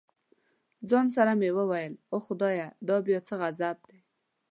[0.79, 3.99] له ځان سره مې وویل اوه خدایه دا بیا څه غضب دی.